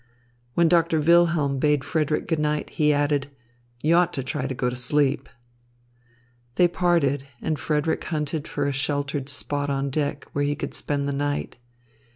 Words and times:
When 0.55 0.67
Doctor 0.67 0.99
Wilhelm 0.99 1.59
bade 1.59 1.83
Frederick 1.83 2.27
good 2.27 2.39
night, 2.39 2.71
he 2.71 2.91
added: 2.91 3.29
"You 3.83 3.93
ought 3.97 4.13
to 4.13 4.23
try 4.23 4.47
to 4.47 4.55
go 4.55 4.67
to 4.67 4.75
sleep." 4.75 5.29
They 6.55 6.67
parted, 6.67 7.27
and 7.39 7.59
Frederick 7.59 8.03
hunted 8.05 8.47
for 8.47 8.65
a 8.65 8.71
sheltered 8.71 9.29
spot 9.29 9.69
on 9.69 9.91
deck, 9.91 10.25
where 10.33 10.43
he 10.43 10.55
could 10.55 10.73
spend 10.73 11.07
the 11.07 11.13
night. 11.13 11.57